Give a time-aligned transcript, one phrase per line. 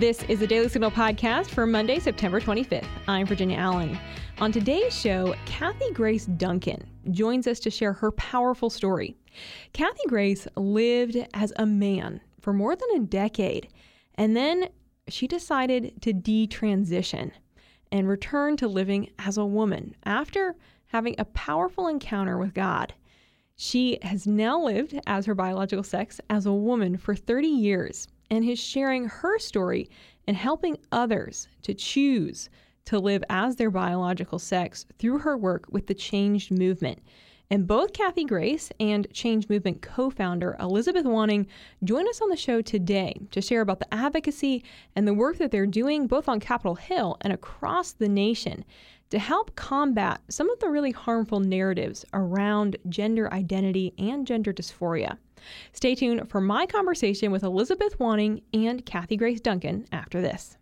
[0.00, 2.86] This is the Daily Signal podcast for Monday, September 25th.
[3.06, 3.98] I'm Virginia Allen.
[4.38, 9.14] On today's show, Kathy Grace Duncan joins us to share her powerful story.
[9.74, 13.68] Kathy Grace lived as a man for more than a decade,
[14.14, 14.70] and then
[15.08, 17.30] she decided to detransition
[17.92, 20.56] and return to living as a woman after
[20.86, 22.94] having a powerful encounter with God.
[23.54, 28.44] She has now lived as her biological sex as a woman for 30 years and
[28.44, 29.90] is sharing her story
[30.26, 32.48] and helping others to choose
[32.84, 37.00] to live as their biological sex through her work with the Changed Movement.
[37.52, 41.48] And both Kathy Grace and Change Movement co founder Elizabeth Woning
[41.82, 44.62] join us on the show today to share about the advocacy
[44.94, 48.64] and the work that they're doing both on Capitol Hill and across the nation
[49.10, 55.18] to help combat some of the really harmful narratives around gender identity and gender dysphoria.
[55.72, 60.56] Stay tuned for my conversation with Elizabeth Woning and Kathy Grace Duncan after this.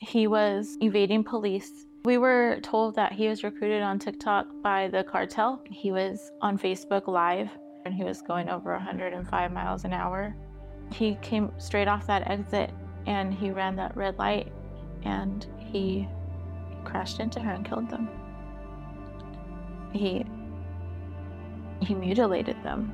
[0.00, 1.86] He was evading police.
[2.04, 5.62] We were told that he was recruited on TikTok by the cartel.
[5.68, 7.50] He was on Facebook Live
[7.84, 10.36] and he was going over 105 miles an hour.
[10.92, 12.70] He came straight off that exit
[13.06, 14.52] and he ran that red light
[15.02, 16.08] and he
[16.88, 18.08] crashed into her and killed them.
[19.92, 20.24] He
[21.80, 22.92] he mutilated them.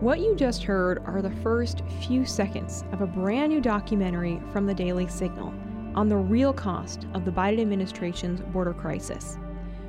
[0.00, 4.66] What you just heard are the first few seconds of a brand new documentary from
[4.66, 5.54] the Daily Signal
[5.94, 9.38] on the real cost of the Biden administration's border crisis.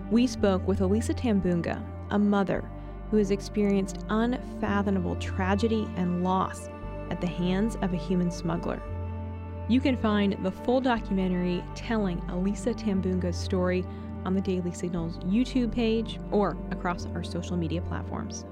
[0.09, 2.69] We spoke with Elisa Tambunga, a mother
[3.11, 6.69] who has experienced unfathomable tragedy and loss
[7.09, 8.81] at the hands of a human smuggler.
[9.67, 13.84] You can find the full documentary telling Elisa Tambunga's story
[14.25, 18.45] on the Daily Signal's YouTube page or across our social media platforms.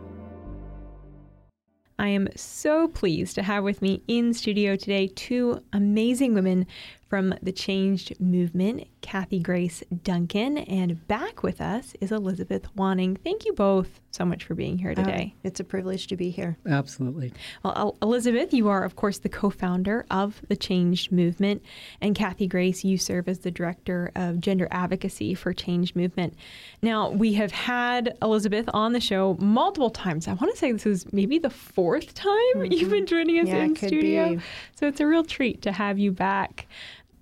[2.00, 6.66] I am so pleased to have with me in studio today two amazing women
[7.13, 13.19] from the Changed Movement, Kathy Grace Duncan, and back with us is Elizabeth Woning.
[13.24, 15.35] Thank you both so much for being here today.
[15.35, 16.57] Uh, it's a privilege to be here.
[16.68, 17.31] Absolutely.
[17.63, 21.62] Well, Elizabeth, you are, of course, the co founder of the Changed Movement.
[22.01, 26.35] And Kathy Grace, you serve as the director of gender advocacy for Changed Movement.
[26.81, 30.28] Now, we have had Elizabeth on the show multiple times.
[30.28, 32.72] I want to say this is maybe the fourth time mm-hmm.
[32.72, 34.30] you've been joining us yeah, in studio.
[34.35, 34.41] Be.
[34.75, 36.68] So it's a real treat to have you back.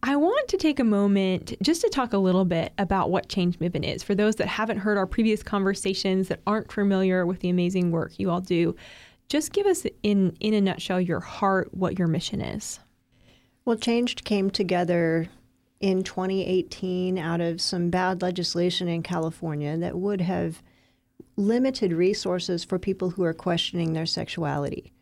[0.03, 3.59] I want to take a moment just to talk a little bit about what Change
[3.59, 4.01] Movement is.
[4.01, 8.17] For those that haven't heard our previous conversations, that aren't familiar with the amazing work
[8.17, 8.75] you all do,
[9.29, 12.79] just give us in in a nutshell your heart, what your mission is.
[13.63, 15.29] Well, Changed came together
[15.79, 20.63] in 2018 out of some bad legislation in California that would have
[21.38, 24.94] limited resources for people who are questioning their sexuality.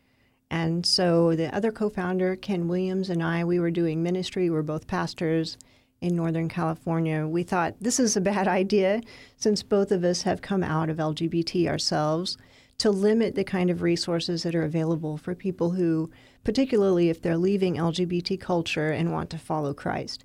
[0.50, 4.50] And so the other co founder, Ken Williams, and I, we were doing ministry.
[4.50, 5.56] We are both pastors
[6.00, 7.26] in Northern California.
[7.26, 9.00] We thought this is a bad idea
[9.36, 12.36] since both of us have come out of LGBT ourselves
[12.78, 16.10] to limit the kind of resources that are available for people who,
[16.44, 20.24] particularly if they're leaving LGBT culture and want to follow Christ.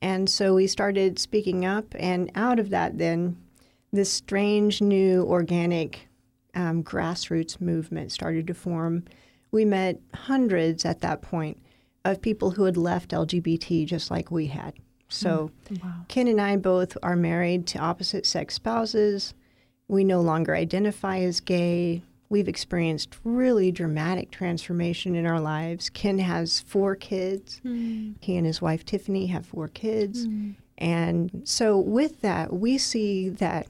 [0.00, 3.36] And so we started speaking up, and out of that, then
[3.92, 6.08] this strange new organic
[6.54, 9.04] um, grassroots movement started to form
[9.50, 11.58] we met hundreds at that point
[12.04, 14.74] of people who had left LGBT just like we had.
[15.08, 16.04] So, mm, wow.
[16.08, 19.34] Ken and I both are married to opposite sex spouses.
[19.88, 22.02] We no longer identify as gay.
[22.28, 25.90] We've experienced really dramatic transformation in our lives.
[25.90, 27.60] Ken has four kids.
[27.64, 28.14] Mm.
[28.20, 30.28] He and his wife Tiffany have four kids.
[30.28, 30.54] Mm.
[30.78, 33.66] And so, with that, we see that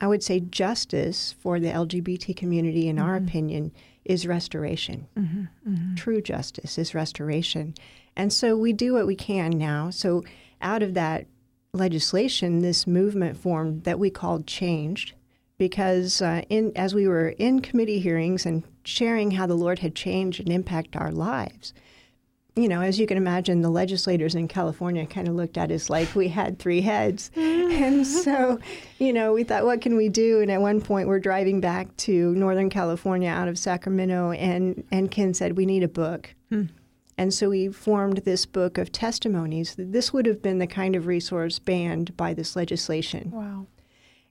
[0.00, 3.04] I would say justice for the LGBT community, in mm-hmm.
[3.04, 3.72] our opinion,
[4.04, 5.06] is restoration.
[5.16, 5.94] Mm-hmm, mm-hmm.
[5.94, 7.74] True justice is restoration.
[8.16, 9.90] And so we do what we can now.
[9.90, 10.24] So
[10.60, 11.26] out of that
[11.72, 15.14] legislation, this movement formed that we called Changed,
[15.58, 19.94] because uh, in, as we were in committee hearings and sharing how the Lord had
[19.94, 21.74] changed and impacted our lives,
[22.62, 25.90] you know, as you can imagine, the legislators in California kind of looked at us
[25.90, 27.30] like we had three heads.
[27.36, 28.58] and so,
[28.98, 30.40] you know, we thought, what can we do?
[30.40, 35.10] And at one point, we're driving back to Northern California out of Sacramento, and, and
[35.10, 36.34] Ken said, we need a book.
[36.48, 36.64] Hmm.
[37.18, 39.74] And so we formed this book of testimonies.
[39.76, 43.30] This would have been the kind of resource banned by this legislation.
[43.30, 43.66] Wow.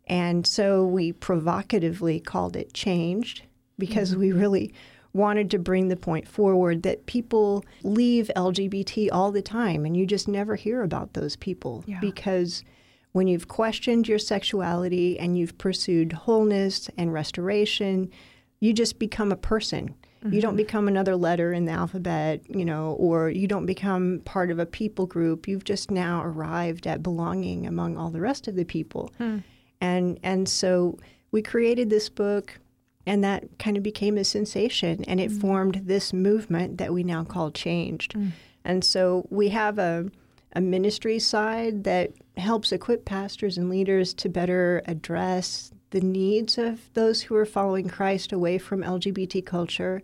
[0.08, 3.44] And so we provocatively called it Changed
[3.78, 4.22] because mm-hmm.
[4.22, 4.74] we really
[5.14, 10.06] wanted to bring the point forward that people leave LGBT all the time and you
[10.06, 12.00] just never hear about those people yeah.
[12.00, 12.64] because
[13.12, 18.12] when you've questioned your sexuality and you've pursued wholeness and restoration,
[18.60, 19.96] you just become a person.
[20.22, 20.58] You don't mm-hmm.
[20.58, 24.66] become another letter in the alphabet, you know, or you don't become part of a
[24.66, 25.48] people group.
[25.48, 29.14] You've just now arrived at belonging among all the rest of the people.
[29.18, 29.38] Hmm.
[29.80, 31.00] And and so
[31.32, 32.60] we created this book
[33.06, 35.42] and that kind of became a sensation and it mm.
[35.42, 38.14] formed this movement that we now call changed.
[38.14, 38.32] Mm.
[38.64, 40.10] And so we have a
[40.54, 46.92] a ministry side that helps equip pastors and leaders to better address the needs of
[46.94, 50.02] those who are following Christ away from LGBT culture,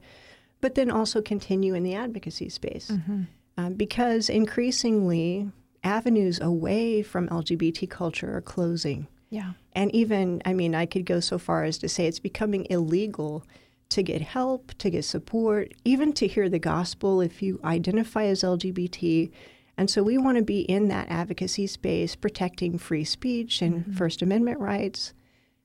[0.61, 2.91] but then also continue in the advocacy space.
[2.91, 3.23] Mm-hmm.
[3.57, 5.49] Um, because increasingly,
[5.83, 9.07] avenues away from LGBT culture are closing.
[9.29, 9.53] Yeah.
[9.73, 13.43] And even, I mean, I could go so far as to say it's becoming illegal
[13.89, 18.43] to get help, to get support, even to hear the gospel if you identify as
[18.43, 19.31] LGBT.
[19.77, 23.93] And so we want to be in that advocacy space, protecting free speech and mm-hmm.
[23.93, 25.13] First Amendment rights,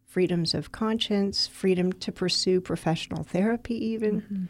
[0.05, 4.23] freedoms of conscience, freedom to pursue professional therapy, even.
[4.23, 4.45] Mm-hmm.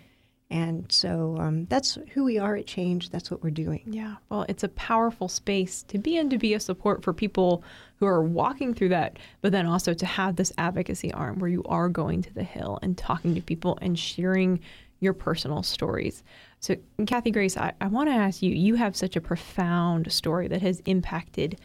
[0.51, 3.11] And so um, that's who we are at Change.
[3.11, 3.83] That's what we're doing.
[3.87, 4.17] Yeah.
[4.31, 7.63] Well, it's a powerful space to be in to be a support for people
[7.97, 11.63] who are walking through that, but then also to have this advocacy arm where you
[11.65, 14.59] are going to the Hill and talking to people and sharing
[14.99, 16.25] your personal stories.
[16.59, 16.77] So,
[17.07, 20.63] Kathy Grace, I, I want to ask you you have such a profound story that
[20.63, 21.59] has impacted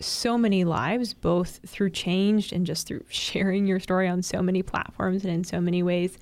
[0.00, 4.62] so many lives, both through change and just through sharing your story on so many
[4.62, 6.18] platforms and in so many ways.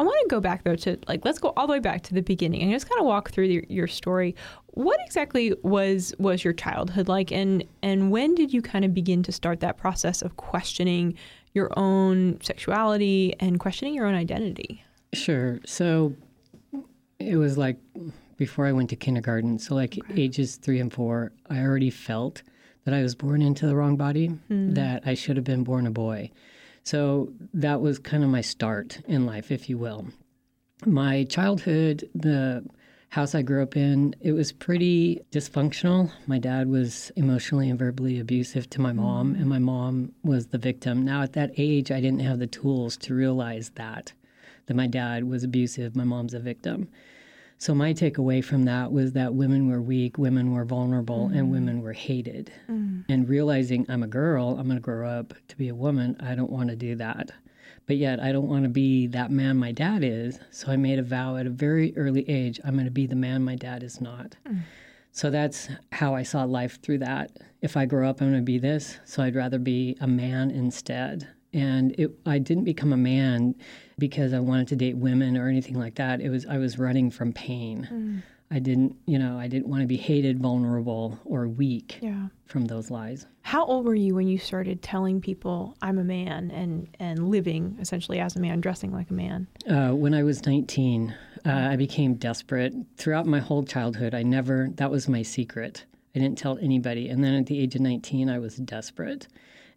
[0.00, 2.14] I want to go back though to like let's go all the way back to
[2.14, 4.34] the beginning and just kind of walk through your, your story.
[4.68, 9.22] What exactly was was your childhood like, and and when did you kind of begin
[9.24, 11.18] to start that process of questioning
[11.52, 14.82] your own sexuality and questioning your own identity?
[15.12, 15.60] Sure.
[15.66, 16.14] So
[17.18, 17.76] it was like
[18.38, 19.58] before I went to kindergarten.
[19.58, 22.42] So, like ages three and four, I already felt
[22.86, 24.72] that I was born into the wrong body, hmm.
[24.72, 26.30] that I should have been born a boy.
[26.82, 30.06] So, that was kind of my start in life, if you will.
[30.86, 32.64] My childhood, the
[33.10, 36.10] house I grew up in, it was pretty dysfunctional.
[36.26, 39.40] My dad was emotionally and verbally abusive to my mom, mm.
[39.40, 41.04] and my mom was the victim.
[41.04, 44.12] Now, at that age, I didn't have the tools to realize that
[44.66, 46.88] that my dad was abusive, my mom's a victim.
[47.60, 51.50] So my takeaway from that was that women were weak, women were vulnerable, and mm.
[51.50, 52.50] women were hated.
[52.70, 53.04] Mm.
[53.10, 56.34] And realizing I'm a girl, I'm going to grow up to be a woman, I
[56.34, 57.32] don't want to do that.
[57.84, 60.38] But yet I don't want to be that man my dad is.
[60.50, 63.14] So I made a vow at a very early age, I'm going to be the
[63.14, 64.36] man my dad is not.
[64.48, 64.62] Mm.
[65.12, 67.36] So that's how I saw life through that.
[67.60, 68.98] If I grow up, I'm going to be this.
[69.04, 71.28] So I'd rather be a man instead.
[71.52, 73.54] And it, I didn't become a man
[74.00, 76.20] because I wanted to date women or anything like that.
[76.20, 78.24] It was I was running from pain.
[78.52, 82.26] I didn't, you know, I didn't want to be hated, vulnerable, or weak Yeah.
[82.46, 83.28] from those lies.
[83.42, 87.76] How old were you when you started telling people I'm a man and and living
[87.80, 89.46] essentially as a man, dressing like a man?
[89.68, 91.14] Uh, when I was 19,
[91.46, 92.74] uh, I became desperate.
[92.96, 95.84] Throughout my whole childhood, I never, that was my secret.
[96.16, 97.08] I didn't tell anybody.
[97.08, 99.28] And then at the age of 19, I was desperate.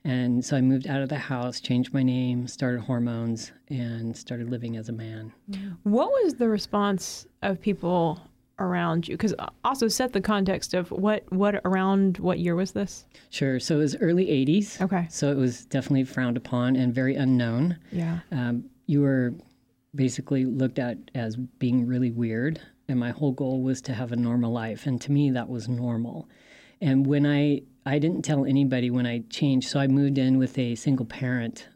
[0.05, 4.49] And so I moved out of the house, changed my name, started hormones, and started
[4.49, 5.31] living as a man.
[5.83, 8.19] What was the response of people
[8.59, 9.15] around you?
[9.15, 9.33] Because
[9.63, 13.05] also set the context of what what around what year was this?
[13.29, 13.59] Sure.
[13.59, 14.81] So it was early 80s.
[14.81, 15.07] Okay.
[15.09, 17.77] So it was definitely frowned upon and very unknown.
[17.91, 18.19] Yeah.
[18.31, 19.33] Um, you were
[19.95, 22.59] basically looked at as being really weird.
[22.87, 24.85] And my whole goal was to have a normal life.
[24.85, 26.27] And to me, that was normal.
[26.81, 29.69] And when I, I didn't tell anybody when I changed.
[29.69, 31.67] So I moved in with a single parent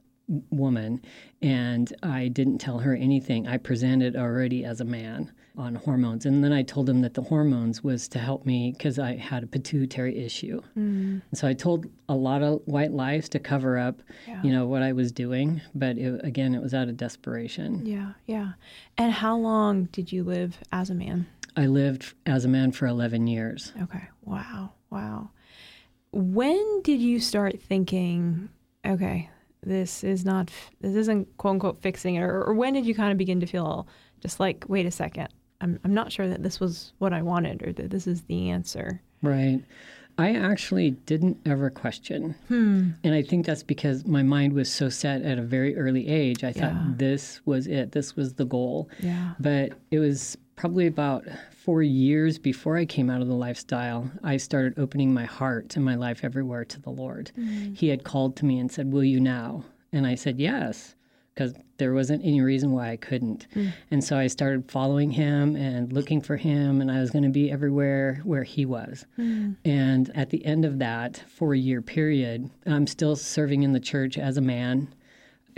[0.50, 1.02] woman
[1.42, 3.48] and I didn't tell her anything.
[3.48, 6.26] I presented already as a man on hormones.
[6.26, 9.44] And then I told him that the hormones was to help me because I had
[9.44, 10.62] a pituitary issue.
[10.76, 14.44] And so I told a lot of white lies to cover up, Yeah.
[14.44, 15.62] you know, what I was doing.
[15.74, 17.86] But it, again, it was out of desperation.
[17.86, 18.52] Yeah, yeah.
[18.98, 21.26] And how long did you live as a man?
[21.56, 23.74] I lived as a man for 11 years.
[23.82, 24.04] Okay.
[24.26, 24.74] Wow.
[24.92, 25.32] Wow.
[26.12, 28.50] When did you start thinking,
[28.86, 29.30] okay,
[29.64, 30.50] this is not,
[30.82, 32.22] this isn't quote unquote fixing it?
[32.22, 33.88] Or, or when did you kind of begin to feel
[34.22, 35.28] just like, wait a second,
[35.62, 38.50] I'm, I'm not sure that this was what I wanted or that this is the
[38.50, 39.02] answer?
[39.22, 39.62] Right.
[40.20, 42.34] I actually didn't ever question.
[42.48, 42.90] Hmm.
[43.04, 46.44] And I think that's because my mind was so set at a very early age.
[46.44, 46.94] I thought Yeah.
[46.96, 48.90] this was it, this was the goal.
[49.00, 49.34] Yeah.
[49.40, 51.26] But it was probably about
[51.68, 55.84] four years before I came out of the lifestyle, I started opening my heart and
[55.84, 57.30] my life everywhere to the Lord.
[57.38, 57.74] Mm-hmm.
[57.74, 59.66] He had called to me and said, Will you now?
[59.92, 60.96] And I said, Yes,
[61.34, 63.48] because there wasn't any reason why I couldn't.
[63.54, 63.74] Mm.
[63.92, 67.30] And so I started following him and looking for him, and I was going to
[67.30, 69.06] be everywhere where he was.
[69.20, 69.58] Mm.
[69.66, 74.18] And at the end of that four year period, I'm still serving in the church
[74.18, 74.88] as a man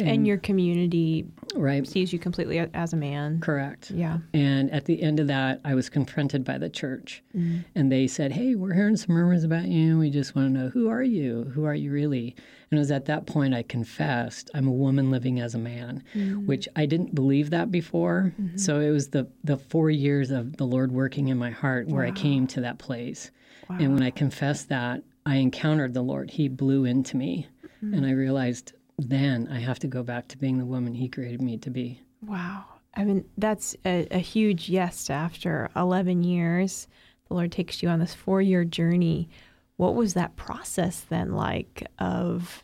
[0.07, 1.25] And, your community
[1.55, 3.39] right sees you completely as a man.
[3.39, 4.19] correct Yeah.
[4.33, 7.23] And at the end of that, I was confronted by the church.
[7.35, 7.59] Mm-hmm.
[7.75, 9.97] And they said, Hey, we're hearing some rumors about you.
[9.97, 11.45] We just want to know who are you?
[11.55, 12.35] Who are you really?
[12.69, 16.03] And it was at that point I confessed I'm a woman living as a man,
[16.13, 16.45] Mm-hmm.
[16.45, 18.33] which I didn't believe that before.
[18.55, 22.05] So it was the, the four years of the Lord working in my heart where
[22.05, 23.31] I came to that place.
[23.69, 26.31] And when I confessed that, I encountered the Lord.
[26.31, 27.47] He blew into me.
[27.83, 27.93] Mm-hmm.
[27.93, 31.41] And I realized then I have to go back to being the woman He created
[31.41, 32.01] me to be.
[32.25, 32.65] Wow.
[32.95, 36.87] I mean, that's a, a huge yes after 11 years.
[37.27, 39.29] The Lord takes you on this four year journey.
[39.77, 42.63] What was that process then like of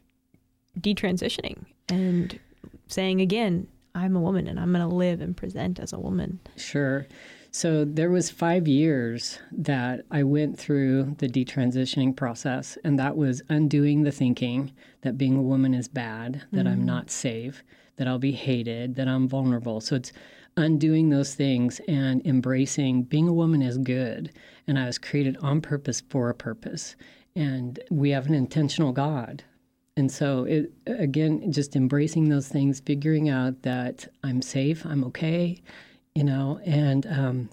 [0.79, 2.37] detransitioning and
[2.87, 6.39] saying again, I'm a woman and I'm going to live and present as a woman?
[6.57, 7.07] Sure.
[7.57, 13.41] So there was five years that I went through the detransitioning process, and that was
[13.47, 16.85] undoing the thinking that being a woman is bad, that I'm mm.
[16.85, 17.63] not safe,
[17.95, 19.79] that I'll be hated, that I'm vulnerable.
[19.79, 20.11] So it's
[20.57, 24.33] undoing those things and embracing being a woman is good,
[24.67, 26.97] and I was created on purpose for a purpose,
[27.37, 29.45] and we have an intentional God.
[29.95, 35.61] And so, it, again, just embracing those things, figuring out that I'm safe, I'm okay,
[36.15, 37.49] you know, and um,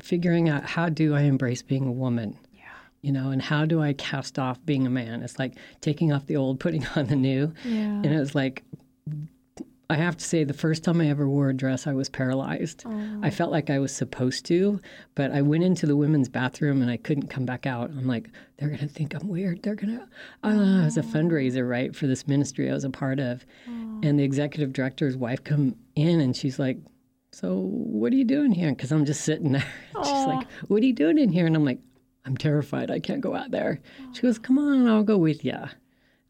[0.00, 2.62] figuring out how do I embrace being a woman, Yeah.
[3.02, 5.22] you know, and how do I cast off being a man?
[5.22, 7.52] It's like taking off the old, putting on the new.
[7.64, 7.80] Yeah.
[7.80, 8.62] And it was like,
[9.90, 12.84] I have to say, the first time I ever wore a dress, I was paralyzed.
[13.22, 14.80] I felt like I was supposed to,
[15.14, 17.90] but I went into the women's bathroom and I couldn't come back out.
[17.90, 19.62] I'm like, they're going to think I'm weird.
[19.62, 20.08] They're going to,
[20.42, 20.82] I don't know.
[20.82, 23.44] I was a fundraiser, right, for this ministry I was a part of.
[23.66, 26.78] And the executive director's wife come in and she's like,
[27.34, 28.70] so what are you doing here?
[28.70, 29.66] Because I'm just sitting there.
[30.04, 31.46] She's like, what are you doing in here?
[31.46, 31.80] And I'm like,
[32.24, 32.90] I'm terrified.
[32.90, 33.80] I can't go out there.
[34.12, 35.58] She goes, come on, I'll go with you.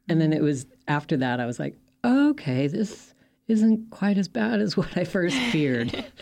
[0.08, 3.14] And then it was after that, I was like, okay, this
[3.48, 6.04] isn't quite as bad as what I first feared.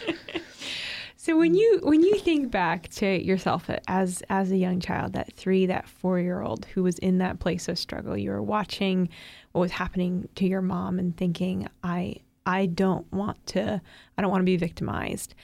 [1.25, 5.33] So when you when you think back to yourself as as a young child, that
[5.35, 9.09] three, that four year old who was in that place of struggle, you were watching
[9.53, 13.81] what was happening to your mom and thinking, I I don't want to
[14.17, 15.35] I don't want to be victimized.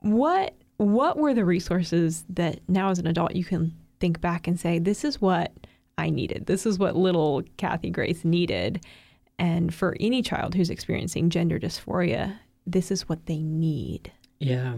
[0.00, 4.58] What what were the resources that now as an adult you can think back and
[4.58, 5.52] say, this is what
[5.96, 6.46] I needed.
[6.46, 8.84] This is what little Kathy Grace needed.
[9.38, 14.12] And for any child who's experiencing gender dysphoria, this is what they need.
[14.38, 14.76] Yeah.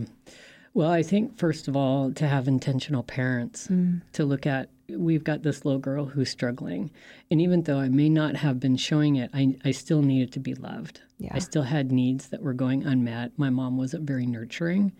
[0.74, 4.02] Well, I think, first of all, to have intentional parents mm.
[4.12, 6.90] to look at, we've got this little girl who's struggling.
[7.30, 10.40] And even though I may not have been showing it, I, I still needed to
[10.40, 11.00] be loved.
[11.18, 11.30] Yeah.
[11.32, 13.32] I still had needs that were going unmet.
[13.36, 14.92] My mom wasn't very nurturing.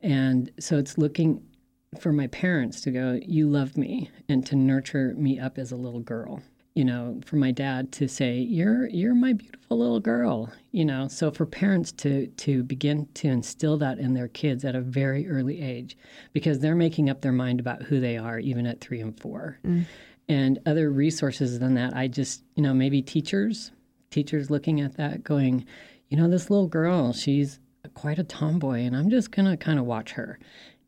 [0.00, 1.42] And so it's looking
[1.98, 5.76] for my parents to go, You love me, and to nurture me up as a
[5.76, 6.42] little girl.
[6.74, 11.08] You know, for my dad to say, You're you're my beautiful little girl, you know.
[11.08, 15.28] So for parents to to begin to instill that in their kids at a very
[15.28, 15.96] early age,
[16.32, 19.58] because they're making up their mind about who they are even at three and four.
[19.66, 19.84] Mm.
[20.28, 23.72] And other resources than that, I just, you know, maybe teachers,
[24.10, 25.64] teachers looking at that going,
[26.08, 27.60] you know, this little girl, she's
[27.94, 30.38] quite a tomboy, and I'm just gonna kind of watch her,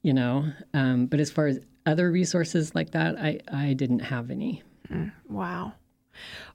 [0.03, 0.53] you know.
[0.75, 4.63] Um, but as far as other resources like that, I I didn't have any.
[5.29, 5.73] Wow.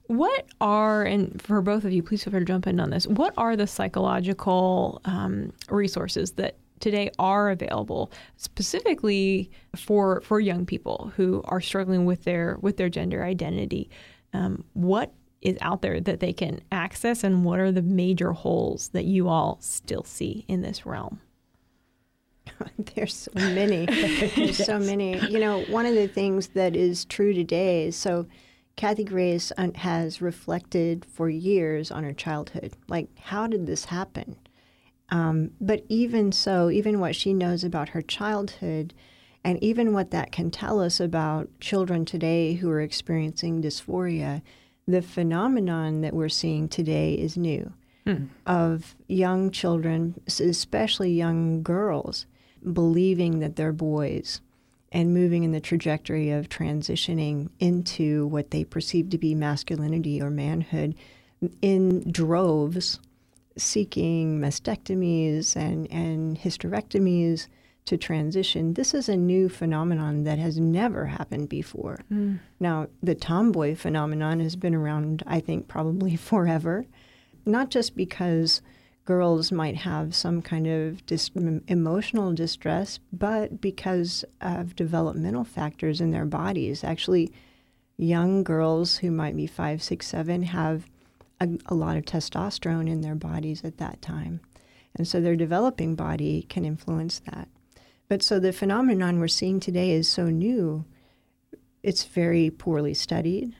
[0.06, 3.06] What are, and for both of you, please feel free to jump in on this.
[3.06, 11.12] What are the psychological um, resources that today are available specifically for for young people
[11.16, 13.90] who are struggling with their with their gender identity?
[14.32, 18.88] Um, what is out there that they can access, and what are the major holes
[18.88, 21.20] that you all still see in this realm?
[22.94, 23.86] There's so many.
[24.36, 25.18] There's so many.
[25.28, 28.26] You know, one of the things that is true today is so
[28.76, 32.74] Kathy Grace has reflected for years on her childhood.
[32.88, 34.36] Like, how did this happen?
[35.10, 38.94] Um, but even so, even what she knows about her childhood,
[39.42, 44.42] and even what that can tell us about children today who are experiencing dysphoria,
[44.88, 47.72] the phenomenon that we're seeing today is new.
[48.06, 48.24] Hmm.
[48.46, 52.24] Of young children, especially young girls,
[52.72, 54.40] believing that they're boys
[54.90, 60.30] and moving in the trajectory of transitioning into what they perceive to be masculinity or
[60.30, 60.94] manhood
[61.60, 62.98] in droves,
[63.58, 67.46] seeking mastectomies and, and hysterectomies
[67.88, 68.74] to transition.
[68.74, 72.00] This is a new phenomenon that has never happened before.
[72.12, 72.38] Mm.
[72.60, 76.86] Now, the tomboy phenomenon has been around, I think, probably forever
[77.48, 78.62] not just because
[79.04, 81.30] girls might have some kind of dis-
[81.66, 86.84] emotional distress, but because of developmental factors in their bodies.
[86.84, 87.32] Actually,
[87.96, 90.86] young girls who might be five, six, seven have
[91.40, 94.40] a, a lot of testosterone in their bodies at that time.
[94.94, 97.48] And so their developing body can influence that.
[98.08, 100.84] But so the phenomenon we're seeing today is so new,
[101.82, 103.54] it's very poorly studied.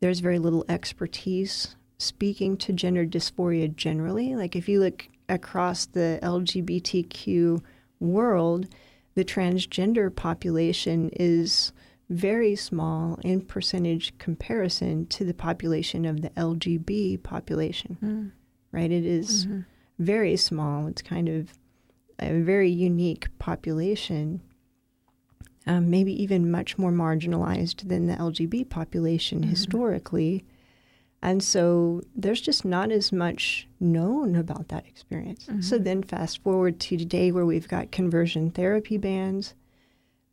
[0.00, 4.34] There's very little expertise speaking to gender dysphoria generally.
[4.34, 7.62] Like if you look across the LGBTQ
[8.00, 8.66] world,
[9.14, 11.72] the transgender population is
[12.10, 17.96] very small in percentage comparison to the population of the LGB population.
[18.02, 18.32] Mm.
[18.72, 18.90] Right?
[18.90, 19.60] It is mm-hmm.
[20.00, 20.88] very small.
[20.88, 21.54] It's kind of
[22.18, 24.40] a very unique population,
[25.66, 29.50] um, maybe even much more marginalized than the LGB population mm-hmm.
[29.50, 30.44] historically.
[31.22, 35.46] And so there's just not as much known about that experience.
[35.46, 35.62] Mm-hmm.
[35.62, 39.54] So then fast forward to today where we've got conversion therapy bans,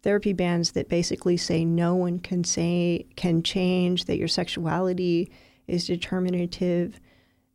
[0.04, 5.32] therapy bans that basically say no one can say can change that your sexuality
[5.68, 7.00] is determinative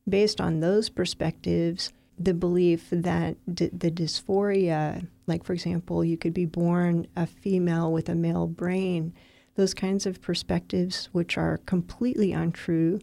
[0.08, 6.34] based on those perspectives the belief that d- the dysphoria, like for example, you could
[6.34, 9.12] be born a female with a male brain,
[9.54, 13.00] those kinds of perspectives, which are completely untrue,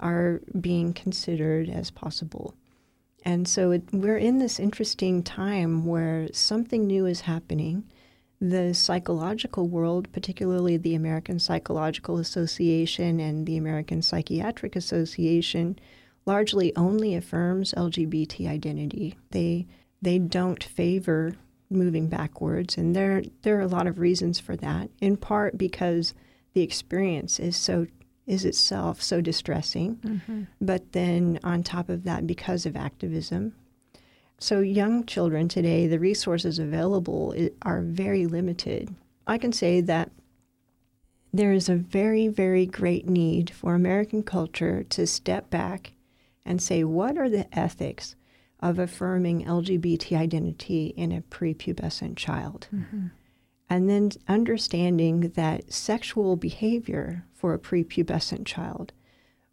[0.00, 2.54] are being considered as possible.
[3.24, 7.84] And so it, we're in this interesting time where something new is happening.
[8.40, 15.78] The psychological world, particularly the American Psychological Association and the American Psychiatric Association,
[16.26, 19.16] largely only affirms LGBT identity.
[19.30, 19.66] They
[20.02, 21.34] they don't favor
[21.70, 24.90] moving backwards, and there there are a lot of reasons for that.
[25.00, 26.14] In part because
[26.52, 27.86] the experience is so
[28.26, 30.42] is itself so distressing, mm-hmm.
[30.60, 33.54] but then on top of that, because of activism.
[34.38, 38.94] So young children today, the resources available are very limited.
[39.26, 40.10] I can say that
[41.32, 45.93] there is a very, very great need for American culture to step back
[46.44, 48.16] and say, what are the ethics
[48.60, 52.68] of affirming LGBT identity in a prepubescent child?
[52.74, 53.06] Mm-hmm.
[53.70, 58.92] And then understanding that sexual behavior for a prepubescent child,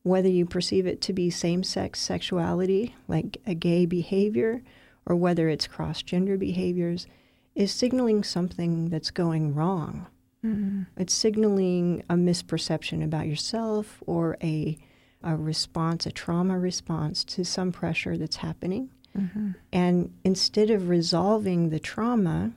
[0.03, 4.63] whether you perceive it to be same sex sexuality, like a gay behavior,
[5.05, 7.07] or whether it's cross gender behaviors,
[7.55, 10.07] is signaling something that's going wrong.
[10.45, 10.83] Mm-hmm.
[10.97, 14.77] It's signaling a misperception about yourself or a
[15.23, 18.89] a response, a trauma response to some pressure that's happening.
[19.17, 19.51] Mm-hmm.
[19.71, 22.53] And instead of resolving the trauma,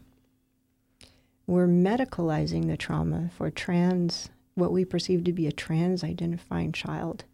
[1.47, 7.25] we're medicalizing the trauma for trans, what we perceive to be a trans identifying child,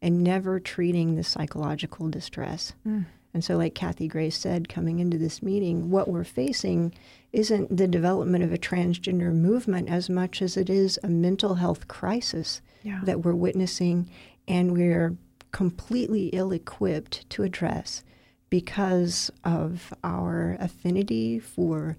[0.00, 2.72] and never treating the psychological distress.
[2.86, 3.06] Mm.
[3.32, 6.92] And so, like Kathy Grace said coming into this meeting, what we're facing
[7.32, 11.86] isn't the development of a transgender movement as much as it is a mental health
[11.86, 13.00] crisis yeah.
[13.04, 14.10] that we're witnessing
[14.46, 15.16] and we're
[15.52, 18.04] completely ill equipped to address
[18.50, 21.96] because of our affinity for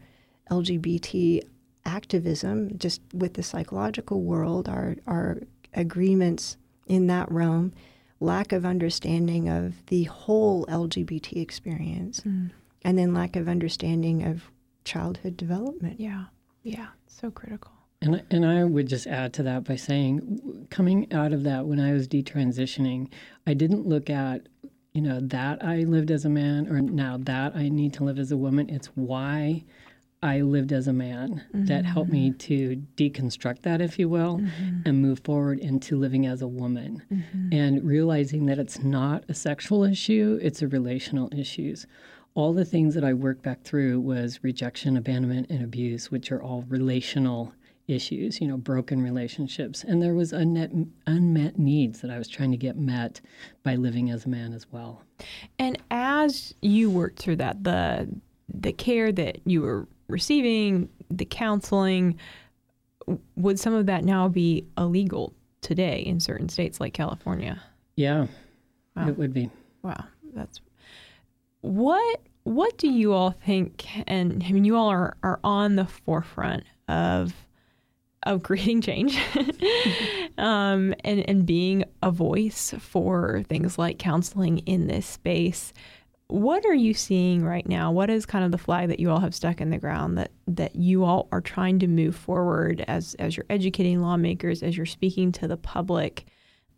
[0.49, 1.41] LGBT
[1.85, 5.39] activism, just with the psychological world, our, our
[5.73, 7.73] agreements in that realm,
[8.19, 12.51] lack of understanding of the whole LGBT experience, mm.
[12.83, 14.51] and then lack of understanding of
[14.83, 15.99] childhood development.
[15.99, 16.25] Yeah,
[16.63, 17.71] yeah, so critical.
[18.01, 21.79] And and I would just add to that by saying, coming out of that when
[21.79, 23.09] I was detransitioning,
[23.45, 24.47] I didn't look at,
[24.93, 28.17] you know, that I lived as a man or now that I need to live
[28.17, 28.69] as a woman.
[28.69, 29.63] It's why
[30.23, 31.65] I lived as a man mm-hmm.
[31.65, 34.81] that helped me to deconstruct that, if you will, mm-hmm.
[34.85, 37.49] and move forward into living as a woman mm-hmm.
[37.51, 41.85] and realizing that it's not a sexual issue, it's a relational issues
[42.33, 46.41] all the things that I worked back through was rejection, abandonment, and abuse, which are
[46.41, 47.53] all relational
[47.91, 49.83] issues, you know, broken relationships.
[49.83, 50.71] And there was unmet,
[51.05, 53.21] unmet needs that I was trying to get met
[53.63, 55.03] by living as a man as well.
[55.59, 58.07] And as you worked through that, the
[58.53, 62.17] the care that you were receiving, the counseling,
[63.35, 67.61] would some of that now be illegal today in certain states like California?
[67.95, 68.27] Yeah,
[68.95, 69.07] wow.
[69.07, 69.49] it would be.
[69.83, 70.59] Wow, that's
[71.61, 72.21] what.
[72.43, 73.85] What do you all think?
[74.09, 77.35] And I mean, you all are, are on the forefront of
[78.23, 79.19] of creating change
[80.37, 85.73] um, and, and being a voice for things like counseling in this space.
[86.27, 87.91] What are you seeing right now?
[87.91, 90.31] What is kind of the flag that you all have stuck in the ground that,
[90.47, 94.85] that you all are trying to move forward as, as you're educating lawmakers, as you're
[94.85, 96.25] speaking to the public?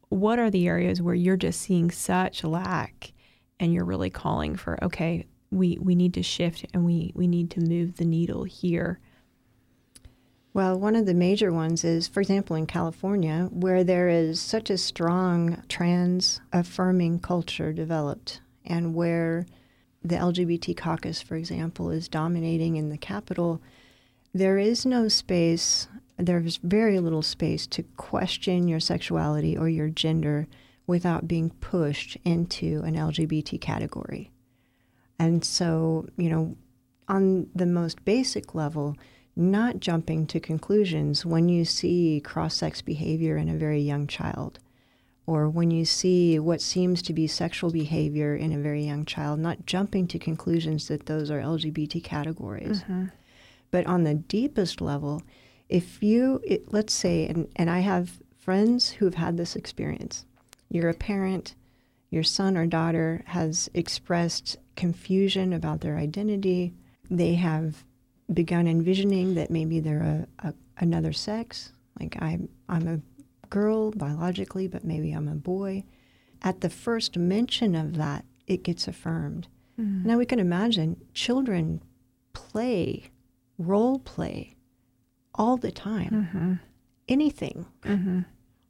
[0.10, 3.14] What are the areas where you're just seeing such lack
[3.60, 7.52] and you're really calling for, okay, we, we need to shift and we, we need
[7.52, 9.00] to move the needle here?
[10.56, 14.70] Well, one of the major ones is, for example, in California, where there is such
[14.70, 19.48] a strong trans affirming culture developed, and where
[20.04, 23.62] the LGBT caucus, for example, is dominating in the capital,
[24.32, 25.88] there is no space,
[26.18, 30.48] there's very little space to question your sexuality or your gender
[30.86, 34.30] without being pushed into an LGBT category.
[35.18, 36.58] And so, you know,
[37.08, 38.96] on the most basic level,
[39.36, 44.60] not jumping to conclusions when you see cross sex behavior in a very young child,
[45.26, 49.40] or when you see what seems to be sexual behavior in a very young child,
[49.40, 52.82] not jumping to conclusions that those are LGBT categories.
[52.84, 53.06] Mm-hmm.
[53.72, 55.24] But on the deepest level,
[55.70, 60.26] if you, it, let's say, and, and I have friends who've had this experience,
[60.70, 61.56] you're a parent,
[62.12, 66.74] your son or daughter has expressed confusion about their identity,
[67.10, 67.84] they have
[68.34, 73.00] begun envisioning that maybe they're a, a another sex, like I'm, I'm a
[73.50, 75.84] girl biologically, but maybe I'm a boy.
[76.42, 79.48] At the first mention of that, it gets affirmed.
[79.80, 80.06] Mm.
[80.06, 81.82] Now we can imagine children
[82.34, 83.12] play,
[83.58, 84.56] role play
[85.36, 86.30] all the time.
[86.34, 86.54] Mm-hmm.
[87.08, 87.66] Anything.
[87.84, 88.22] Mm-hmm.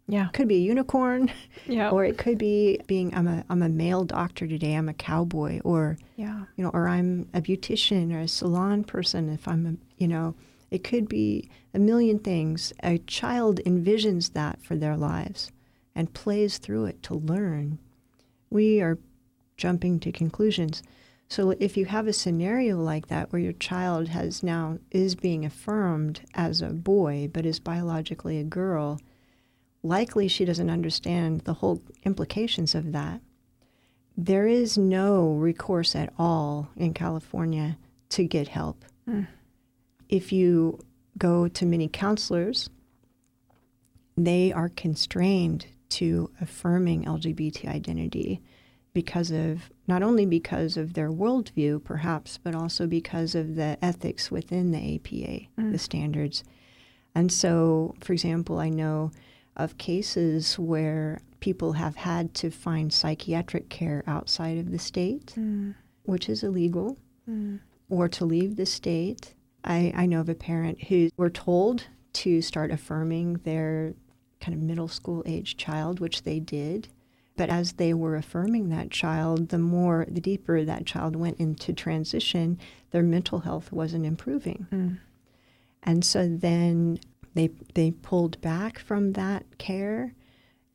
[0.07, 0.27] Yeah.
[0.33, 1.31] Could be a unicorn.
[1.65, 1.91] Yeah.
[1.91, 5.61] Or it could be being I'm a I'm a male doctor today, I'm a cowboy
[5.63, 6.43] or yeah.
[6.57, 10.35] you know, or I'm a beautician or a salon person if I'm a you know,
[10.71, 12.73] it could be a million things.
[12.83, 15.51] A child envisions that for their lives
[15.95, 17.79] and plays through it to learn.
[18.49, 18.97] We are
[19.55, 20.83] jumping to conclusions.
[21.29, 25.45] So if you have a scenario like that where your child has now is being
[25.45, 28.99] affirmed as a boy but is biologically a girl,
[29.83, 33.21] likely she doesn't understand the whole implications of that.
[34.15, 37.77] There is no recourse at all in California
[38.09, 38.85] to get help.
[39.07, 39.27] Mm.
[40.07, 40.79] If you
[41.17, 42.69] go to many counselors,
[44.15, 48.41] they are constrained to affirming LGBT identity
[48.93, 54.29] because of not only because of their worldview, perhaps, but also because of the ethics
[54.29, 55.71] within the APA, mm.
[55.71, 56.43] the standards.
[57.15, 59.11] And so, for example, I know
[59.55, 65.75] of cases where people have had to find psychiatric care outside of the state, mm.
[66.03, 66.97] which is illegal,
[67.29, 67.59] mm.
[67.89, 69.33] or to leave the state.
[69.63, 73.93] I, I know of a parent who were told to start affirming their
[74.39, 76.89] kind of middle school age child, which they did.
[77.35, 81.73] But as they were affirming that child, the more, the deeper that child went into
[81.73, 82.59] transition,
[82.91, 84.67] their mental health wasn't improving.
[84.71, 84.99] Mm.
[85.81, 86.99] And so then
[87.33, 90.13] they they pulled back from that care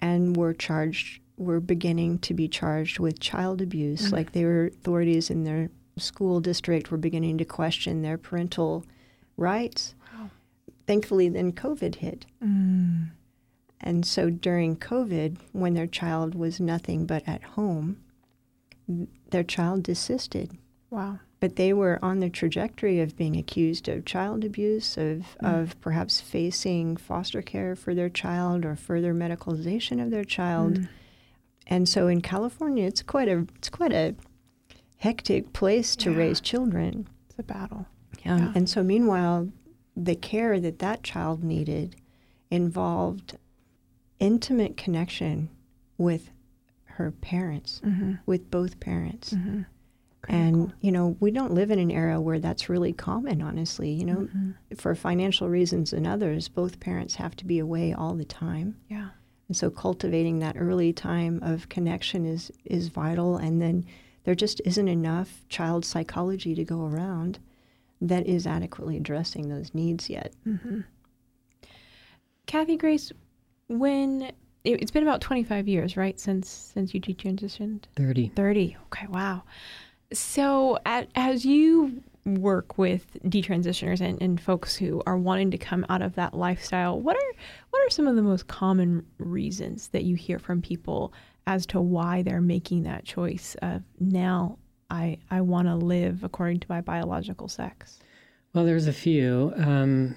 [0.01, 4.07] and were charged were beginning to be charged with child abuse.
[4.07, 4.15] Mm-hmm.
[4.15, 8.85] Like their authorities in their school district were beginning to question their parental
[9.37, 9.95] rights.
[10.13, 10.31] Wow.
[10.87, 12.27] Thankfully, then COVID hit.
[12.43, 13.11] Mm.
[13.81, 17.99] And so during COVID, when their child was nothing but at home,
[19.31, 20.59] their child desisted.
[20.91, 25.63] Wow but they were on the trajectory of being accused of child abuse, of, mm.
[25.63, 30.75] of perhaps facing foster care for their child or further medicalization of their child.
[30.75, 30.89] Mm.
[31.69, 34.15] And so in California, it's quite a it's quite a
[34.97, 36.17] hectic place to yeah.
[36.17, 37.07] raise children.
[37.29, 37.87] It's a battle.
[38.25, 38.53] Um, yeah.
[38.55, 39.49] And so meanwhile,
[39.97, 41.97] the care that that child needed
[42.51, 43.37] involved
[44.19, 45.51] intimate connection
[45.99, 46.31] with
[46.85, 48.15] her parents, mm-hmm.
[48.27, 49.35] with both parents.
[49.35, 49.63] Mm-hmm
[50.29, 54.05] and you know we don't live in an era where that's really common honestly you
[54.05, 54.17] know?
[54.17, 54.51] Mm-hmm.
[54.77, 58.77] for financial reasons and others both parents have to be away all the time.
[58.89, 59.11] Yeah.
[59.49, 63.37] And so cultivating that early time of connection is is vital.
[63.37, 63.87] And then
[64.25, 67.39] there just isn't enough child psychology to go around
[68.01, 70.33] that is adequately addressing those needs yet.
[70.47, 70.81] Mm-hmm.
[72.47, 73.11] kathy grace
[73.69, 74.31] when
[74.65, 77.85] it's been about 25 years right since since you transitioned?
[77.97, 79.43] 30 30 okay wow
[80.13, 85.85] so, at, as you work with detransitioners and, and folks who are wanting to come
[85.89, 87.33] out of that lifestyle, what are
[87.71, 91.13] what are some of the most common reasons that you hear from people
[91.47, 94.59] as to why they're making that choice of now
[94.91, 98.01] I I want to live according to my biological sex?
[98.55, 99.53] Well, there's a few.
[99.57, 100.17] Um,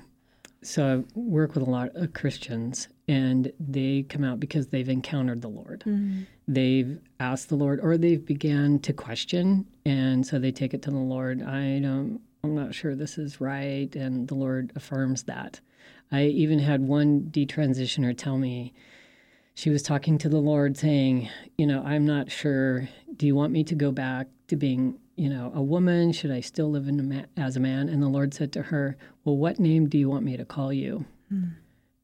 [0.63, 5.41] so I work with a lot of Christians, and they come out because they've encountered
[5.41, 5.83] the Lord.
[5.85, 6.21] Mm-hmm.
[6.47, 10.91] They've asked the Lord, or they've began to question, and so they take it to
[10.91, 11.43] the Lord.
[11.43, 12.21] I don't.
[12.41, 15.59] I'm not sure this is right, and the Lord affirms that.
[16.09, 18.73] I even had one detransitioner tell me
[19.55, 22.87] she was talking to the Lord, saying, "You know, I'm not sure.
[23.17, 26.13] do you want me to go back to being, you know, a woman?
[26.13, 27.89] Should I still live in a ma- as a man?
[27.89, 28.95] And the Lord said to her,
[29.25, 31.05] Well, what name do you want me to call you?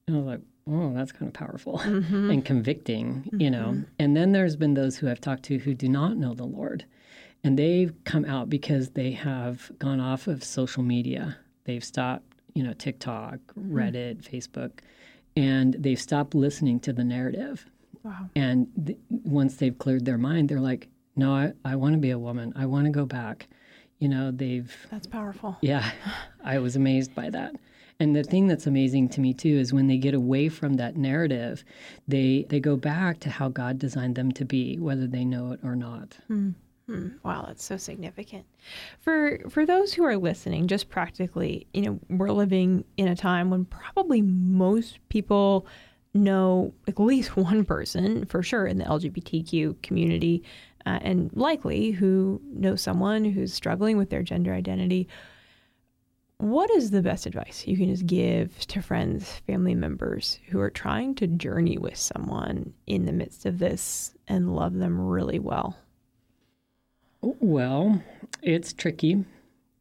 [0.08, 2.30] And I was like, Oh, that's kind of powerful mm-hmm.
[2.30, 3.68] and convicting, you know.
[3.68, 3.84] Mm-hmm.
[4.00, 6.86] And then there's been those who I've talked to who do not know the Lord.
[7.44, 11.38] And they've come out because they have gone off of social media.
[11.66, 13.76] They've stopped, you know, TikTok, mm-hmm.
[13.76, 14.80] Reddit, Facebook,
[15.36, 17.66] and they've stopped listening to the narrative.
[18.04, 18.30] Wow.
[18.36, 22.12] And th- once they've cleared their mind, they're like, no, I, I want to be
[22.12, 22.54] a woman.
[22.56, 23.48] I want to go back.
[24.00, 25.58] You know, they've, That's powerful.
[25.62, 25.92] yeah,
[26.44, 27.56] I was amazed by that.
[28.00, 30.98] And the thing that's amazing to me too is when they get away from that
[30.98, 31.64] narrative,
[32.08, 35.60] they they go back to how God designed them to be, whether they know it
[35.64, 36.18] or not.
[37.24, 38.46] Wow, that's so significant.
[39.00, 43.50] For for those who are listening, just practically, you know, we're living in a time
[43.50, 45.66] when probably most people
[46.14, 50.44] know at least one person for sure in the LGBTQ community,
[50.86, 55.08] uh, and likely who knows someone who's struggling with their gender identity.
[56.40, 60.70] What is the best advice you can just give to friends, family members who are
[60.70, 65.76] trying to journey with someone in the midst of this and love them really well?
[67.22, 68.04] Well,
[68.44, 69.26] it's tricky.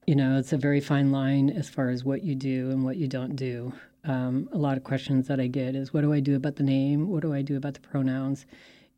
[0.06, 2.96] You know, it's a very fine line as far as what you do and what
[2.96, 3.74] you don't do.
[4.04, 6.62] Um, a lot of questions that I get is what do I do about the
[6.62, 7.08] name?
[7.10, 8.46] What do I do about the pronouns?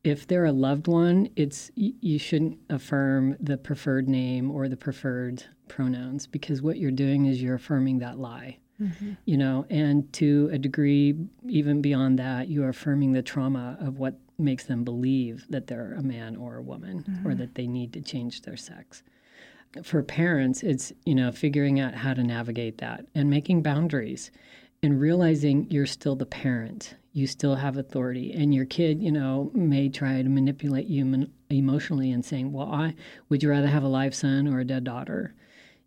[0.04, 5.44] If they're a loved one, it's you shouldn't affirm the preferred name or the preferred
[5.66, 8.58] pronouns because what you're doing is you're affirming that lie.
[8.80, 9.12] Mm-hmm.
[9.24, 11.16] You know, and to a degree,
[11.48, 15.94] even beyond that, you are affirming the trauma of what makes them believe that they're
[15.94, 17.40] a man or a woman or mm-hmm.
[17.40, 19.02] that they need to change their sex
[19.82, 24.30] for parents, it's you know figuring out how to navigate that and making boundaries,
[24.82, 26.94] and realizing you're still the parent.
[27.18, 32.12] You still have authority, and your kid, you know, may try to manipulate you emotionally
[32.12, 32.94] and saying, "Well, I
[33.28, 35.34] would you rather have a live son or a dead daughter?"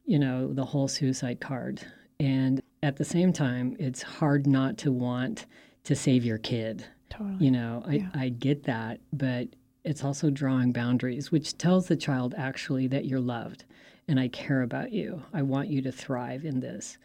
[0.06, 1.82] You know, the whole suicide card.
[2.20, 5.46] And at the same time, it's hard not to want
[5.86, 6.86] to save your kid.
[7.10, 7.46] Totally.
[7.46, 9.48] You know, I, I get that, but
[9.84, 13.64] it's also drawing boundaries, which tells the child actually that you're loved
[14.08, 15.24] and I care about you.
[15.34, 16.98] I want you to thrive in this.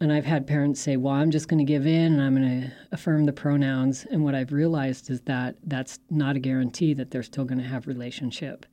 [0.00, 2.62] And I've had parents say, well, I'm just going to give in and I'm going
[2.62, 4.06] to affirm the pronouns.
[4.10, 7.64] And what I've realized is that that's not a guarantee that they're still going to
[7.64, 8.66] have relationship.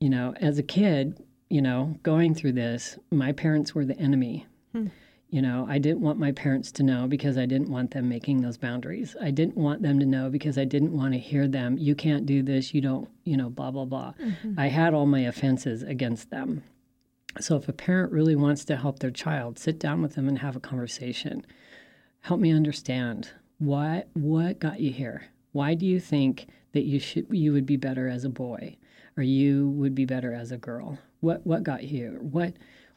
[0.00, 4.46] You know, as a kid, you know, going through this, my parents were the enemy.
[4.72, 4.88] Hmm.
[5.30, 8.40] You know, I didn't want my parents to know because I didn't want them making
[8.40, 9.14] those boundaries.
[9.20, 12.26] I didn't want them to know because I didn't want to hear them, you can't
[12.26, 14.14] do this, you don't, you know, blah, blah, blah.
[14.20, 14.58] Mm-hmm.
[14.58, 16.64] I had all my offenses against them.
[17.38, 20.38] So if a parent really wants to help their child, sit down with them and
[20.38, 21.44] have a conversation.
[22.22, 25.26] Help me understand what what got you here.
[25.52, 28.76] Why do you think that you should you would be better as a boy
[29.16, 30.98] or you would be better as a girl?
[31.20, 32.18] What what got you?
[32.20, 32.54] What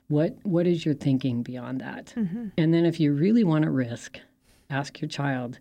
[0.08, 2.14] what what is your thinking beyond that?
[2.16, 2.48] Mm-hmm.
[2.58, 4.20] And then if you really want to risk,
[4.70, 5.60] ask your child,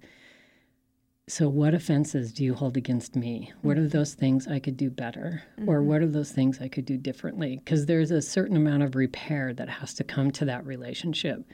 [1.29, 3.53] so, what offenses do you hold against me?
[3.63, 3.97] What are mm-hmm.
[3.97, 5.45] those things I could do better?
[5.67, 5.87] Or mm-hmm.
[5.87, 7.61] what are those things I could do differently?
[7.65, 11.45] Because there's a certain amount of repair that has to come to that relationship.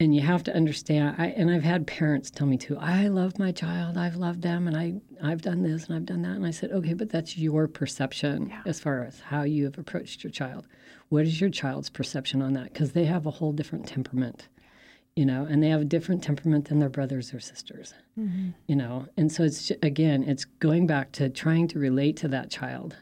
[0.00, 3.38] And you have to understand, I, and I've had parents tell me too, I love
[3.38, 6.36] my child, I've loved them, and I, I've done this and I've done that.
[6.36, 10.24] And I said, okay, but that's your perception as far as how you have approached
[10.24, 10.66] your child.
[11.08, 12.72] What is your child's perception on that?
[12.72, 14.48] Because they have a whole different temperament
[15.16, 18.50] you know, and they have a different temperament than their brothers or sisters, mm-hmm.
[18.68, 19.06] you know.
[19.16, 22.94] And so it's again, it's going back to trying to relate to that child,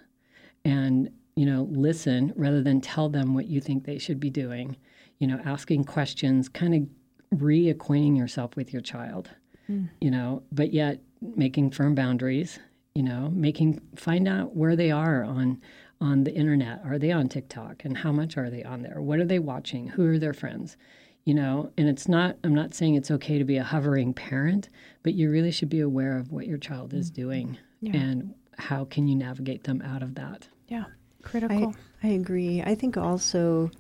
[0.65, 4.77] and you know, listen rather than tell them what you think they should be doing.
[5.19, 9.31] You know, asking questions, kind of reacquainting yourself with your child,
[9.69, 9.89] mm.
[10.01, 12.61] you know, but yet making firm boundaries.
[12.95, 15.61] You know, making find out where they are on
[16.01, 16.81] on the internet.
[16.85, 19.03] Are they on TikTok, and how much are they on there?
[19.03, 19.89] What are they watching?
[19.89, 20.77] Who are their friends?
[21.25, 24.69] You know and it's not i'm not saying it's okay to be a hovering parent
[25.03, 27.57] but you really should be aware of what your child is doing
[27.95, 30.85] and how can you navigate them out of that Yeah.
[31.23, 31.75] Critical.
[32.03, 32.63] I agree.
[32.63, 33.71] I think also,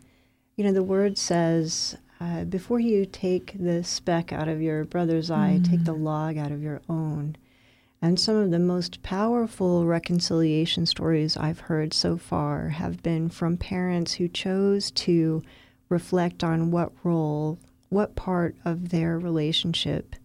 [0.56, 5.30] you know, the word says, uh, before you take the speck out of your brother's
[5.30, 7.36] eye, take the log out of your own.
[8.00, 13.56] And some of the most powerful reconciliation stories I've heard so far have been from
[13.58, 15.42] parents who chose to
[15.88, 20.16] reflect on what role, what part of their relationship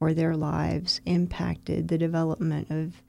[0.00, 3.02] or their lives impacted the development of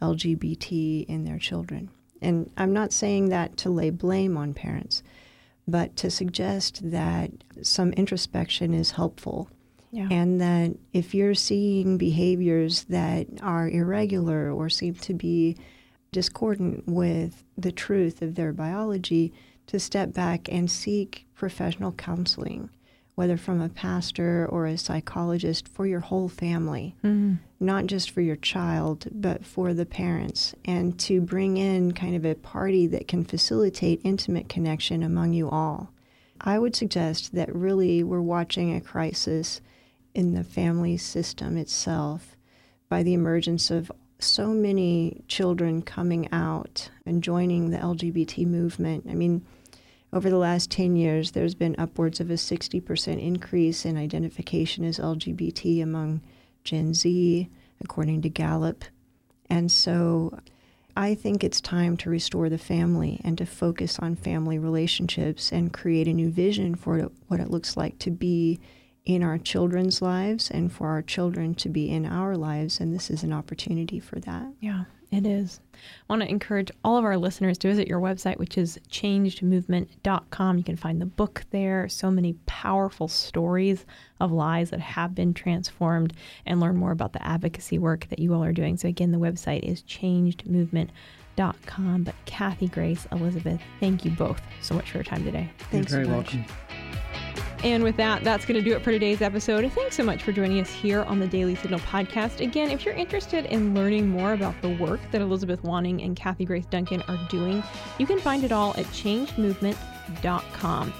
[0.00, 1.90] LGBT in their children.
[2.20, 5.02] And I'm not saying that to lay blame on parents,
[5.68, 7.30] but to suggest that
[7.62, 9.50] some introspection is helpful.
[9.90, 10.08] Yeah.
[10.10, 15.56] And that if you're seeing behaviors that are irregular or seem to be
[16.10, 19.32] discordant with the truth of their biology
[19.68, 22.70] to step back and seek professional counseling,
[23.14, 27.34] whether from a pastor or a psychologist for your whole family, mm-hmm.
[27.60, 32.24] not just for your child, but for the parents, and to bring in kind of
[32.24, 35.90] a party that can facilitate intimate connection among you all.
[36.40, 39.60] I would suggest that really we're watching a crisis
[40.14, 42.36] in the family system itself
[42.88, 49.06] by the emergence of so many children coming out and joining the LGBT movement.
[49.08, 49.44] I mean,
[50.14, 55.00] over the last 10 years, there's been upwards of a 60% increase in identification as
[55.00, 56.20] LGBT among
[56.62, 57.50] Gen Z,
[57.82, 58.84] according to Gallup.
[59.50, 60.38] And so
[60.96, 65.72] I think it's time to restore the family and to focus on family relationships and
[65.72, 68.60] create a new vision for what it looks like to be
[69.04, 72.78] in our children's lives and for our children to be in our lives.
[72.78, 74.46] And this is an opportunity for that.
[74.60, 75.60] Yeah, it is.
[75.74, 80.58] I want to encourage all of our listeners to visit your website, which is changedmovement.com.
[80.58, 83.84] You can find the book there, so many powerful stories
[84.20, 86.14] of lives that have been transformed,
[86.46, 88.76] and learn more about the advocacy work that you all are doing.
[88.76, 92.04] So, again, the website is changedmovement.com.
[92.04, 95.50] But Kathy, Grace, Elizabeth, thank you both so much for your time today.
[95.70, 96.34] Thanks You're very so much.
[96.34, 96.63] welcome.
[97.64, 99.72] And with that, that's going to do it for today's episode.
[99.72, 102.40] Thanks so much for joining us here on the Daily Signal podcast.
[102.40, 106.44] Again, if you're interested in learning more about the work that Elizabeth Woning and Kathy
[106.44, 107.62] Grace Duncan are doing,
[107.96, 110.92] you can find it all at changedmovement.com.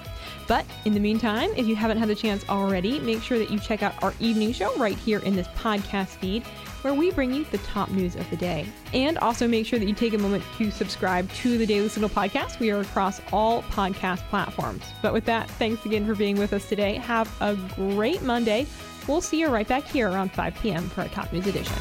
[0.49, 3.59] But in the meantime, if you haven't had the chance already, make sure that you
[3.59, 6.45] check out our evening show right here in this podcast feed,
[6.85, 8.67] where we bring you the top news of the day.
[8.93, 12.11] And also make sure that you take a moment to subscribe to the Daily Signal
[12.11, 12.61] podcast.
[12.61, 14.85] We are across all podcast platforms.
[15.01, 16.97] But with that, thanks again for being with us today.
[16.97, 18.67] Have a great Monday.
[19.09, 20.89] We'll see you right back here around 5 p.m.
[20.91, 21.77] for our top news edition.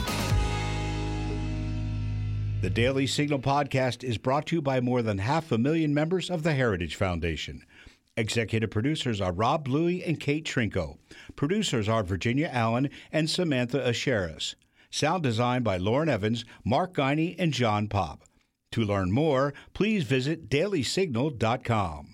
[2.62, 6.30] The Daily Signal podcast is brought to you by more than half a million members
[6.30, 7.66] of the Heritage Foundation.
[8.16, 10.98] Executive producers are Rob Bluey and Kate Trinko.
[11.36, 14.56] Producers are Virginia Allen and Samantha Aschieris.
[14.94, 18.26] Sound design by Lauren Evans, Mark Geiny, and John Pop.
[18.74, 22.13] To learn more, please visit dailysignal.com.